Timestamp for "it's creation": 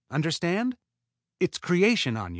1.39-2.15